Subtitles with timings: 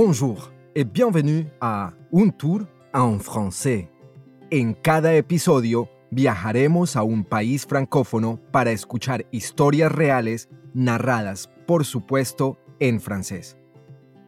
[0.00, 3.90] Bonjour et bienvenue a Un Tour en français.
[4.48, 12.58] En cada episodio viajaremos a un país francófono para escuchar historias reales narradas, por supuesto,
[12.78, 13.56] en francés.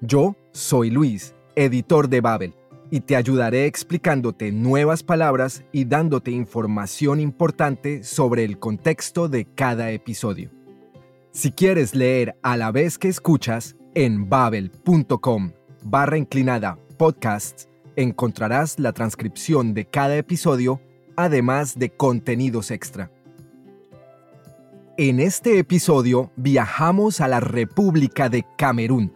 [0.00, 2.54] Yo soy Luis, editor de Babel,
[2.90, 9.92] y te ayudaré explicándote nuevas palabras y dándote información importante sobre el contexto de cada
[9.92, 10.50] episodio.
[11.30, 15.52] Si quieres leer a la vez que escuchas, en babel.com
[15.82, 20.80] barra inclinada podcasts encontrarás la transcripción de cada episodio,
[21.16, 23.10] además de contenidos extra.
[24.96, 29.14] En este episodio viajamos a la República de Camerún,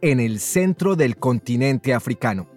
[0.00, 2.48] en el centro del continente africano.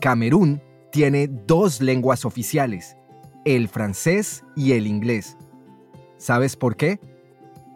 [0.00, 0.60] Camerún
[0.92, 2.96] tiene dos lenguas oficiales,
[3.44, 5.36] el francés y el inglés.
[6.18, 7.00] ¿Sabes por qué?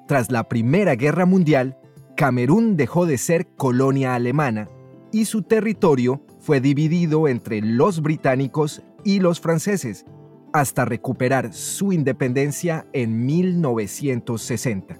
[0.07, 1.79] Tras la Primera Guerra Mundial,
[2.17, 4.69] Camerún dejó de ser colonia alemana
[5.13, 10.05] y su territorio fue dividido entre los británicos y los franceses
[10.53, 14.99] hasta recuperar su independencia en 1960.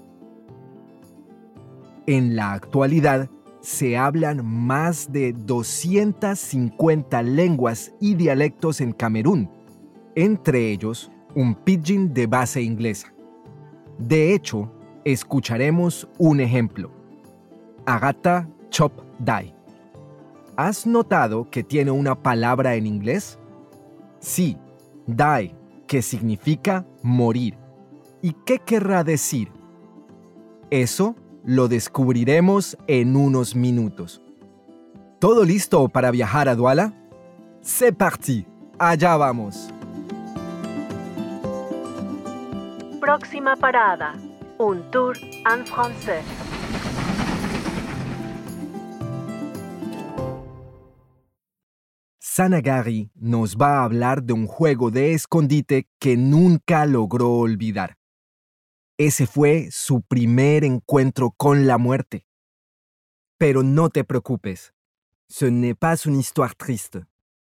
[2.07, 3.29] En la actualidad
[3.61, 9.49] se hablan más de 250 lenguas y dialectos en Camerún,
[10.15, 13.13] entre ellos un pidgin de base inglesa.
[13.97, 14.71] De hecho,
[15.05, 16.91] escucharemos un ejemplo.
[17.85, 19.55] Agata Chop Dai.
[20.55, 23.39] ¿Has notado que tiene una palabra en inglés?
[24.19, 24.55] Sí,
[25.07, 25.55] die,
[25.87, 27.57] que significa morir.
[28.21, 29.51] ¿Y qué querrá decir?
[30.69, 34.21] Eso lo descubriremos en unos minutos.
[35.19, 36.93] ¿Todo listo para viajar a Douala?
[37.61, 38.45] C'est parti,
[38.77, 39.73] allá vamos.
[43.01, 44.13] Próxima parada,
[44.59, 46.23] un tour en francés.
[52.35, 57.99] Sanagari nos va a hablar de un juego de escondite que nunca logró olvidar.
[58.97, 62.25] Ese fue su primer encuentro con la muerte.
[63.37, 64.73] Pero no te preocupes,
[65.29, 67.05] ce n'est pas une histoire triste.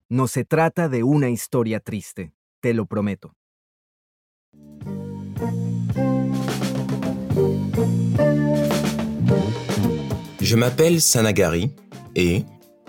[0.10, 3.36] No se trata de una historia triste, te lo prometo.
[10.42, 11.72] Je m'appelle Sanagari
[12.16, 12.44] et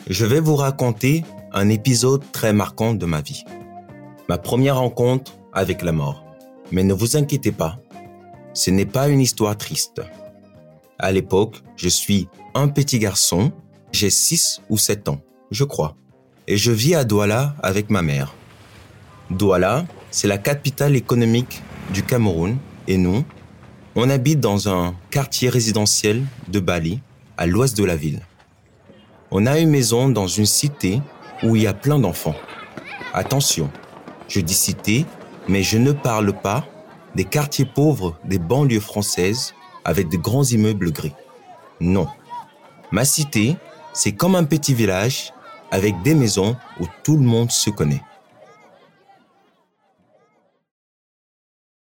[0.09, 1.25] je vais vous raconter
[1.55, 3.45] un épisode très marquant de ma vie.
[4.29, 6.25] Ma première rencontre avec la mort.
[6.73, 7.79] Mais ne vous inquiétez pas,
[8.55, 10.03] ce n'est pas une histoire triste.
[10.99, 13.53] À l'époque, je suis un petit garçon,
[13.93, 15.21] j'ai 6 ou 7 ans,
[15.53, 15.97] je crois,
[16.49, 18.35] et je vis à Douala avec ma mère.
[19.31, 23.25] Douala, c'est la capitale économique du Cameroun, et nous,
[23.95, 27.01] on habite dans un quartier résidentiel de Bali,
[27.37, 28.23] à l'ouest de la ville.
[29.31, 31.01] On a une maison dans une cité
[31.44, 32.34] où il y a plein d'enfants.
[33.12, 33.71] Attention,
[34.28, 35.06] je dis cité,
[35.49, 36.66] mais je ne parle pas
[37.15, 41.15] des quartiers pauvres des banlieues françaises avec de grands immeubles gris.
[41.81, 42.09] Non.
[42.91, 43.56] Ma cité,
[43.93, 45.32] c'est comme un petit village
[45.71, 48.03] avec des maisons où tout le monde se connaît.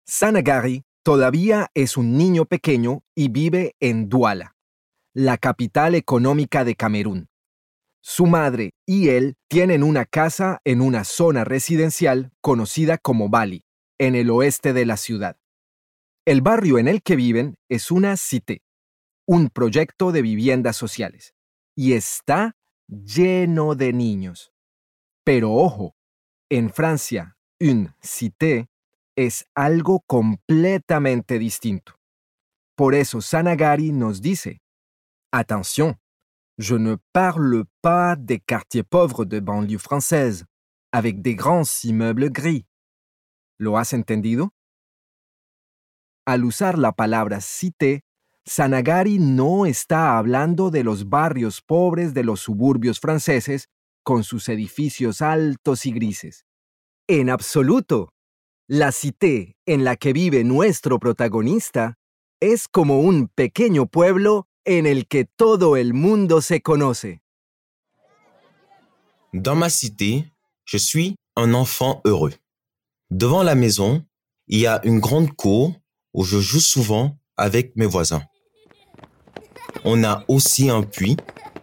[0.05, 4.53] Sanagari todavía es un niño pequeño y vive en Douala,
[5.15, 7.30] la capital económica de Camerún.
[8.01, 13.63] Su madre y él tienen una casa en una zona residencial conocida como Bali,
[13.99, 15.37] en el oeste de la ciudad.
[16.25, 18.63] El barrio en el que viven es una cité,
[19.27, 21.33] un proyecto de viviendas sociales,
[21.75, 22.55] y está
[22.87, 24.51] lleno de niños.
[25.23, 25.95] Pero ojo,
[26.49, 28.67] en Francia, une cité
[29.15, 31.95] es algo completamente distinto.
[32.75, 34.61] Por eso Sanagari nos dice,
[35.31, 35.99] atención,
[36.57, 40.45] je ne parle pas des quartiers pauvres de banlieue française,
[40.91, 42.65] avec des grands immeubles gris.
[43.57, 44.51] ¿Lo has entendido?
[46.25, 48.03] Al usar la palabra cité,
[48.45, 53.67] Sanagari no está hablando de los barrios pobres de los suburbios franceses
[54.03, 56.45] con sus edificios altos y grises.
[57.07, 58.13] En absoluto.
[58.67, 61.97] La cité en la que vive nuestro protagonista
[62.39, 65.93] es como un pequeño pueblo en el que todo el
[66.41, 67.19] se conoce.
[69.33, 70.25] Dans ma cité,
[70.65, 72.33] je suis un enfant heureux.
[73.09, 74.03] Devant la maison,
[74.47, 75.73] il y a une grande cour
[76.13, 78.23] où je joue souvent avec mes voisins.
[79.85, 81.17] On a aussi un puits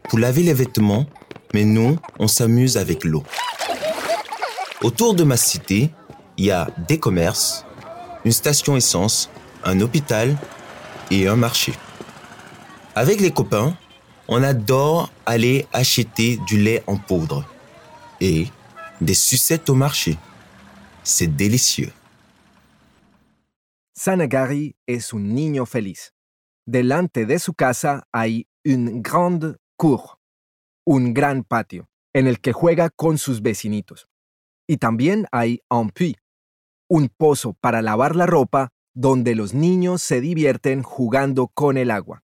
[0.05, 1.07] pour laver les vêtements,
[1.53, 3.23] mais nous, on s'amuse avec l'eau.
[4.83, 5.91] Autour de ma cité,
[6.39, 7.67] il y a des commerces,
[8.25, 9.29] une station essence,
[9.65, 10.37] un hôpital
[11.11, 11.73] et un marché.
[12.99, 13.79] Avec les copains,
[14.27, 17.45] on adore aller acheter du lait en poudre
[18.21, 18.49] et
[19.01, 20.19] des sucettes au marché.
[21.05, 21.93] C'est délicieux.
[23.95, 26.13] Sanagari es un niño feliz.
[26.67, 30.19] Delante de su casa hay un grand cour,
[30.85, 34.09] un gran patio, en el que juega con sus vecinitos.
[34.67, 36.19] Y también hay un puits,
[36.89, 42.25] un pozo para lavar la ropa donde los niños se divierten jugando con el agua.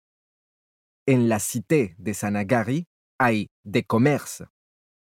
[1.07, 2.87] En la cité de Sanagari
[3.19, 4.43] hay de commerce,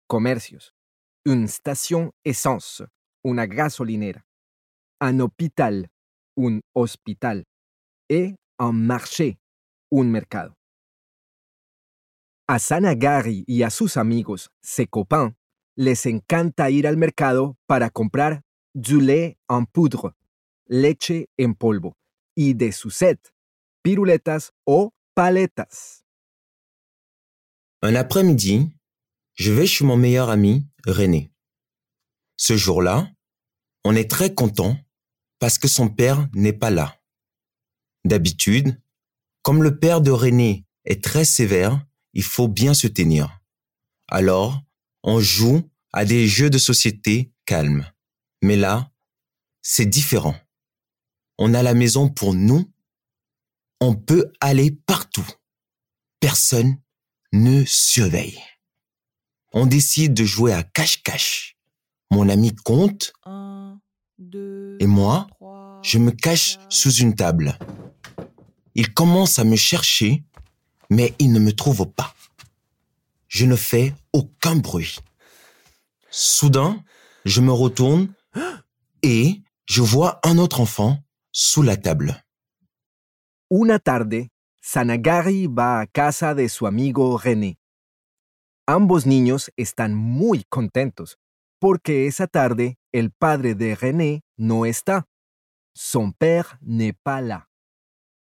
[0.06, 0.74] comercios,
[1.24, 2.84] une station essence,
[3.24, 4.26] una gasolinera,
[5.00, 5.88] un hôpital,
[6.36, 7.44] un hospital,
[8.10, 9.38] et un marché,
[9.90, 10.58] un mercado.
[12.46, 15.34] A Sanagari y a sus amigos Secopin
[15.74, 18.42] les encanta ir al mercado para comprar
[18.74, 20.12] du lait en poudre,
[20.66, 21.96] leche en polvo,
[22.36, 23.32] y de sucette,
[23.82, 26.02] piruletas o paletas.
[27.82, 28.70] Un après-midi,
[29.34, 31.32] je vais chez mon meilleur ami, René.
[32.36, 33.10] Ce jour-là,
[33.84, 34.76] on est très content
[35.38, 37.00] parce que son père n'est pas là.
[38.04, 38.80] D'habitude,
[39.42, 43.40] comme le père de René est très sévère, il faut bien se tenir.
[44.08, 44.62] Alors,
[45.02, 45.62] on joue
[45.92, 47.86] à des jeux de société calmes.
[48.42, 48.90] Mais là,
[49.62, 50.34] c'est différent.
[51.38, 52.70] On a la maison pour nous.
[53.80, 55.26] On peut aller partout.
[56.20, 56.78] Personne
[57.32, 58.40] ne surveille.
[59.52, 61.56] On décide de jouer à cache-cache.
[62.10, 63.80] Mon ami compte Un,
[64.18, 66.72] deux, et moi, trois, je me cache quatre.
[66.72, 67.58] sous une table.
[68.74, 70.24] Il commence à me chercher,
[70.90, 72.14] mais il ne me trouve pas.
[73.28, 74.96] Je ne fais aucun bruit.
[76.10, 76.82] Soudain,
[77.24, 78.12] je me retourne
[79.02, 80.98] et je vois un autre enfant
[81.32, 82.23] sous la table.
[83.50, 84.30] Una tarde,
[84.62, 87.58] Sanagari va a casa de su amigo René.
[88.66, 91.18] Ambos niños están muy contentos
[91.60, 95.06] porque esa tarde el padre de René no está.
[95.74, 97.48] Son père n'est pas là.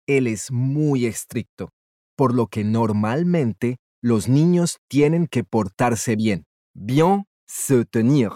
[0.07, 1.71] Él es muy estricto,
[2.17, 6.45] por lo que normalmente los niños tienen que portarse bien,
[6.75, 8.31] bien se tenir,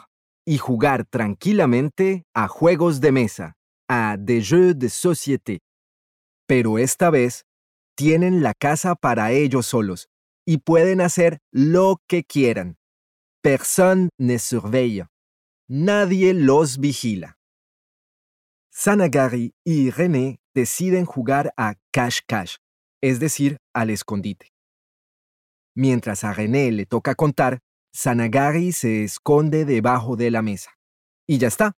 [0.46, 3.55] y jugar tranquilamente a juegos de mesa,
[3.88, 5.61] a des jeux de société.
[6.46, 7.44] Pero esta vez
[7.96, 10.08] tienen la casa para ellos solos
[10.46, 12.76] y pueden hacer lo que quieran.
[13.43, 15.06] Personne ne surveille.
[15.69, 17.38] Nadie los vigila.
[18.70, 22.56] Sanagari y René deciden jugar a cash-cash,
[23.02, 24.52] es decir, al escondite.
[25.75, 27.60] Mientras a René le toca contar,
[27.92, 30.72] Sanagari se esconde debajo de la mesa.
[31.26, 31.72] Y ya está.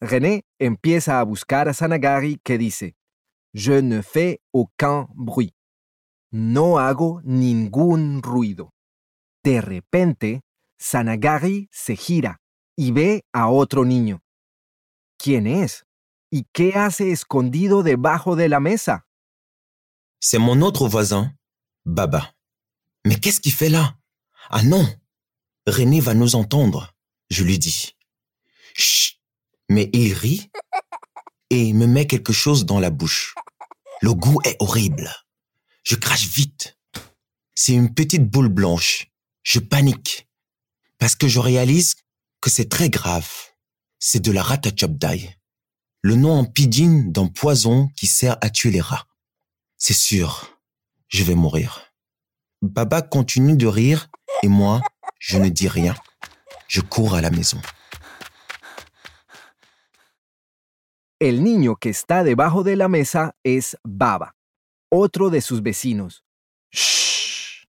[0.00, 2.96] René empieza a buscar a Sanagari que dice,
[3.58, 5.52] Je ne fais aucun bruit.
[6.30, 8.72] No hago ningún ruido.
[9.42, 10.42] De repente,
[10.78, 12.40] Sanagari se gira
[12.76, 14.22] y ve a otro niño.
[15.18, 15.84] ¿Quién es?
[16.30, 19.08] ¿Y qué hace escondido debajo de la mesa?
[20.20, 21.34] C'est mon autre voisin,
[21.84, 22.36] Baba.
[23.04, 23.98] Mais qu'est-ce qu'il fait là?
[24.50, 24.86] Ah non
[25.66, 26.94] René va nous entendre,
[27.28, 27.96] je lui dis.
[28.74, 29.18] Chut
[29.68, 30.48] Mais il rit
[31.50, 33.34] et me met quelque chose dans la bouche.
[34.00, 35.10] Le goût est horrible.
[35.84, 36.78] Je crache vite.
[37.54, 39.10] C'est une petite boule blanche.
[39.42, 40.28] Je panique
[40.98, 41.96] parce que je réalise
[42.40, 43.28] que c'est très grave.
[43.98, 45.36] C'est de la ratachopdai,
[46.02, 49.06] le nom en pidgin d'un poison qui sert à tuer les rats.
[49.76, 50.60] C'est sûr,
[51.08, 51.92] je vais mourir.
[52.62, 54.08] Baba continue de rire
[54.42, 54.80] et moi,
[55.18, 55.96] je ne dis rien.
[56.68, 57.60] Je cours à la maison.
[61.20, 64.36] El niño que está debajo de la mesa es Baba,
[64.88, 66.24] otro de sus vecinos.
[66.72, 67.64] Shh.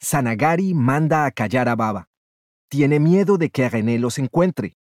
[0.00, 2.08] Sanagari manda a callar a Baba.
[2.70, 4.76] Tiene miedo de que René los encuentre.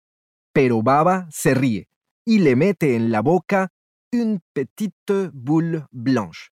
[0.53, 1.87] Pero Baba se ríe
[2.25, 3.69] y le mete en la boca
[4.11, 6.49] une petite boule blanche,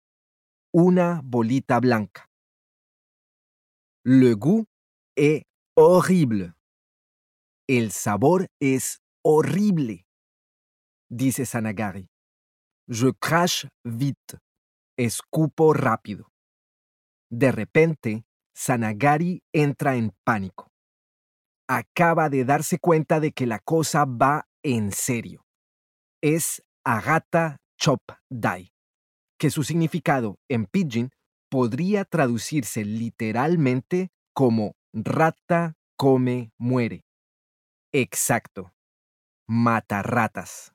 [0.75, 2.29] una bolita blanca.
[4.05, 4.67] Le goût
[5.17, 5.45] est
[5.77, 6.53] horrible.
[7.67, 10.02] El sabor es horrible,
[11.13, 12.09] dice Sanagari.
[12.89, 14.39] Je crache vite.
[14.97, 16.29] Escupo rápido.
[17.31, 20.69] De repente, Sanagari entra en pánico.
[21.69, 25.45] Acaba de darse cuenta de que la cosa va en serio.
[26.23, 28.73] Es Agata Chop Dai,
[29.39, 31.11] que su significado en pidgin
[31.51, 37.03] podría traducirse literalmente como rata come muere.
[37.93, 38.73] Exacto.
[39.49, 40.73] Mata ratas.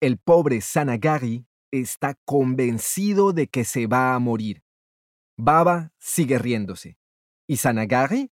[0.00, 4.62] El pobre Sanagari está convencido de que se va a morir.
[5.38, 6.98] Baba sigue riéndose.
[7.46, 8.30] ¿Y Sanagari?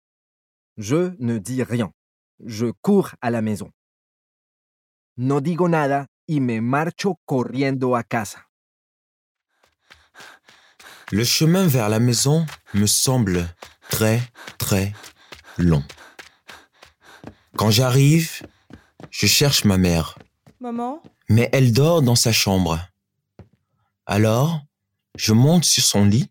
[0.77, 1.93] Je ne dis rien.
[2.45, 3.73] Je cours à la maison.
[5.17, 8.51] No digo nada y me marcho corriendo a casa.
[11.11, 12.45] Le chemin vers la maison
[12.75, 13.55] me semble
[13.89, 14.21] très,
[14.59, 14.93] très
[15.57, 15.85] long.
[17.57, 18.43] Quand j'arrive,
[19.11, 20.19] je cherche ma mère,
[21.29, 22.81] Mais elle dort dans sa chambre.
[24.07, 24.61] Alors,
[25.17, 26.31] je monte sur son lit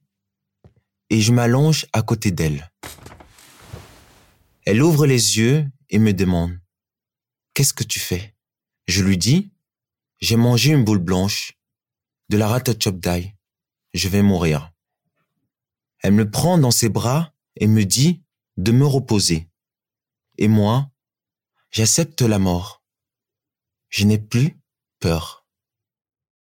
[1.09, 2.71] et je m'allonge à côté d'elle.
[4.65, 6.59] Elle ouvre les yeux et me demande
[7.53, 8.35] Qu'est-ce que tu fais?
[8.87, 9.51] Je lui dis
[10.19, 11.53] J'ai mangé une boule blanche,
[12.29, 13.35] de la rate chop dai.
[13.93, 14.71] Je vais mourir.
[15.99, 18.23] Elle me prend dans ses bras et me dit
[18.57, 19.47] de me reposer.
[20.37, 20.91] Et moi,
[21.71, 22.84] j'accepte la mort.
[23.97, 24.59] Je n'ai plus
[24.99, 25.45] peur.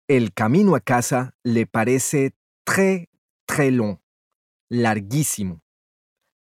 [0.07, 2.33] El camino a casa le parece
[2.65, 3.09] très,
[3.45, 3.99] très long,
[4.71, 5.61] larguísimo.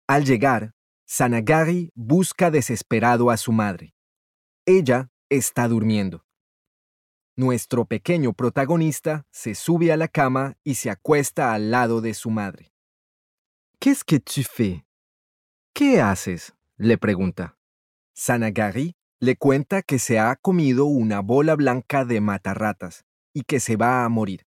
[0.07, 0.73] Al llegar,
[1.05, 3.93] Sanagari busca desesperado a su madre.
[4.65, 6.25] Ella está durmiendo.
[7.37, 12.31] Nuestro pequeño protagonista se sube a la cama y se acuesta al lado de su
[12.31, 12.73] madre.
[13.79, 14.81] ¿Qu'est-ce que tu fais?
[15.75, 16.55] ¿Qué haces?
[16.77, 17.55] le pregunta.
[18.15, 23.77] Sanagari le cuenta que se ha comido una bola blanca de matarratas y que se
[23.77, 24.45] va a morir.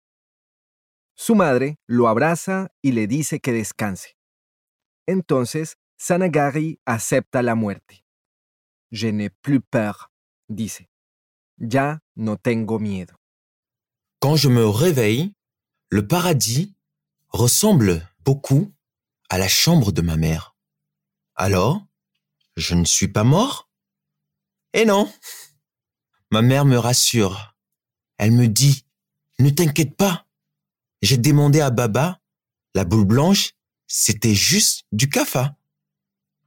[1.13, 4.15] Su madre lo abraza y le dice que descanse.
[5.05, 8.05] Entonces, Sanagari acepta la muerte.
[8.91, 10.09] Je n'ai plus peur,
[10.47, 10.89] dice.
[11.57, 13.15] Ya no tengo miedo.
[14.21, 15.35] Quand je me réveille,
[15.89, 16.77] le paradis
[17.27, 18.71] ressemble beaucoup
[19.29, 20.55] à la chambre de ma mère.
[21.35, 21.85] Alors,
[22.55, 23.70] je ne suis pas mort
[24.73, 25.11] Eh non
[26.31, 27.55] Ma mère me rassure.
[28.17, 28.85] Elle me dit,
[29.39, 30.25] ne t'inquiète pas.
[31.01, 32.21] J'ai demandé à Baba,
[32.75, 33.51] la boule blanche,
[33.87, 35.57] c'était juste du kafa.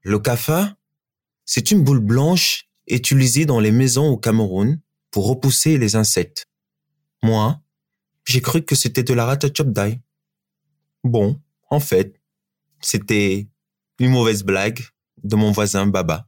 [0.03, 0.77] Le kafa,
[1.45, 6.47] c'est une boule blanche utilisée dans les maisons au Cameroun pour repousser les insectes.
[7.23, 7.61] Moi,
[8.25, 10.01] j'ai cru que c'était de la rata chop dai.
[11.03, 12.21] Bon, en fait,
[12.81, 13.49] c'était
[13.99, 14.83] une mauvaise blague
[15.23, 16.27] de mon voisin Baba.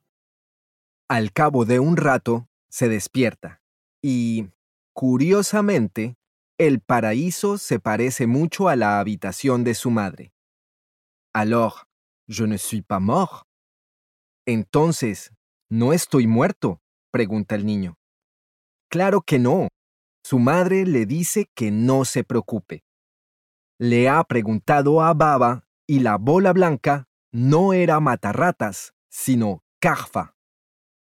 [1.09, 3.63] Al cabo de un rato, se despierta
[4.03, 4.51] y,
[4.93, 6.17] curiosamente,
[6.59, 10.33] el paraíso se parece mucho a la habitación de su madre.
[11.33, 11.87] Alors,
[12.29, 13.47] je ne suis pas mort.
[14.47, 15.33] Entonces,
[15.69, 16.81] ¿no estoy muerto?
[17.11, 17.97] pregunta el niño.
[18.89, 19.69] Claro que no.
[20.25, 22.85] Su madre le dice que no se preocupe.
[23.79, 30.36] Le ha preguntado a Baba y la bola blanca no era matarratas, sino carfa,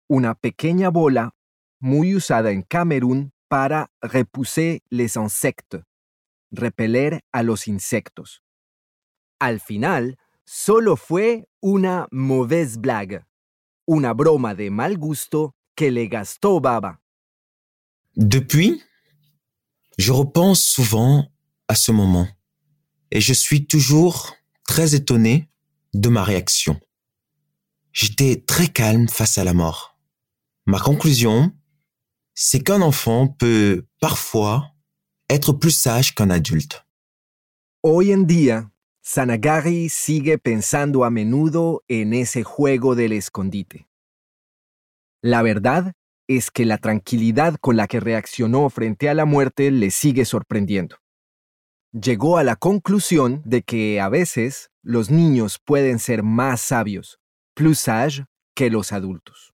[0.08, 1.34] una pequeña bola
[1.80, 5.82] muy usada en Camerún para repousser les insectes,
[6.50, 8.42] repeler a los insectos.
[9.38, 13.24] Al final, solo fue una mauvaise blague,
[13.86, 17.00] una broma de mal gusto que le gastó Baba.
[18.16, 18.82] Depuis,
[19.98, 21.28] je repense souvent
[21.68, 22.28] à ce moment
[23.10, 24.34] et je suis toujours
[24.66, 25.50] très étonné
[25.92, 26.80] de ma réaction.
[27.92, 29.93] J'étais très calme face à la mort.
[30.66, 31.52] Ma conclusion,
[32.34, 34.72] c'est qu'un enfant peut parfois
[35.28, 36.86] être plus sage qu'un adulte.
[37.82, 38.70] Hoy en día,
[39.02, 43.86] Sanagari sigue pensando a menudo en ese juego del escondite.
[45.20, 45.92] La verdad
[46.28, 50.96] es que la tranquilidad con la que reaccionó frente a la muerte le sigue sorprendiendo.
[51.92, 57.20] Llegó a la conclusión de que a veces los niños pueden ser más sabios,
[57.54, 59.53] plus sages, que los adultos.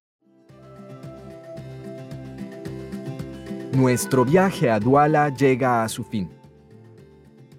[3.72, 6.28] Nuestro viaje a Duala llega a su fin.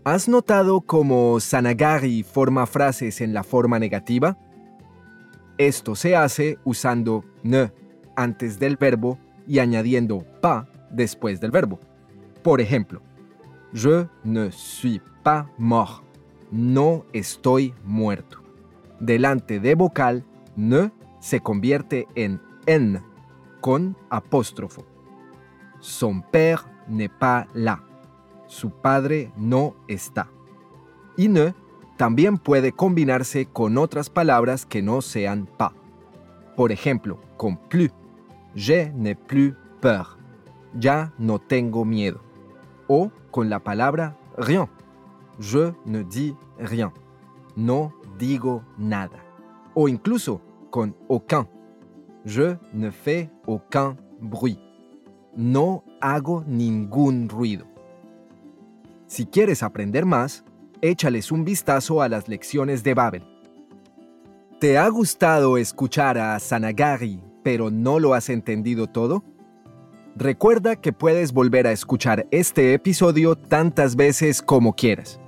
[0.04, 4.38] ¿Has notado cómo Sanagari forma frases en la forma negativa?
[5.58, 7.72] Esto se hace usando ne
[8.18, 11.80] antes del verbo y añadiendo pa después del verbo.
[12.44, 13.02] Por ejemplo,
[13.74, 16.04] je ne suis pas mort.
[16.52, 18.44] No estoy muerto.
[19.00, 20.26] Delante de vocal,
[20.58, 20.92] ne
[21.22, 23.02] se convierte en en
[23.62, 24.91] con apóstrofo.
[25.82, 27.82] Son père n'est pas là.
[28.48, 30.28] Su padre no está.
[31.18, 31.54] Y ne
[31.98, 35.74] también puede combinarse con otras palabras que no sean pas.
[36.56, 37.92] Por ejemplo, con plus.
[38.56, 40.18] Je n'ai plus peur.
[40.80, 42.22] Ya no tengo miedo.
[42.88, 44.70] O con la palabra rien.
[45.40, 46.92] Je ne dis rien.
[47.56, 49.24] No digo nada.
[49.74, 51.48] O incluso con aucun.
[52.26, 54.60] Je ne fais aucun bruit.
[55.36, 57.66] No hago ningún ruido.
[59.08, 60.44] Si quieres aprender más,
[60.82, 63.24] échales un vistazo a las lecciones de Babel.
[64.60, 69.24] ¿Te ha gustado escuchar a Sanagari, pero no lo has entendido todo?
[70.16, 75.20] Recuerda que puedes volver a escuchar este episodio tantas veces como quieras.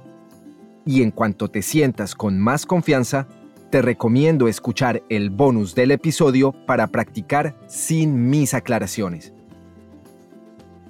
[0.85, 3.27] Y en cuanto te sientas con más confianza,
[3.69, 9.33] te recomiendo escuchar el bonus del episodio para practicar sin mis aclaraciones.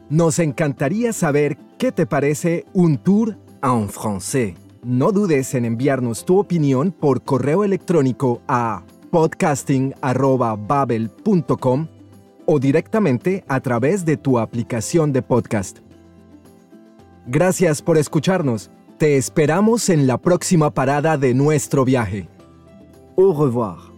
[0.09, 4.55] Nos encantaría saber qué te parece un tour en français.
[4.83, 11.87] No dudes en enviarnos tu opinión por correo electrónico a podcasting.babel.com
[12.45, 15.79] o directamente a través de tu aplicación de podcast.
[17.25, 18.69] Gracias por escucharnos.
[18.97, 22.27] Te esperamos en la próxima parada de nuestro viaje.
[23.15, 23.92] Au revoir.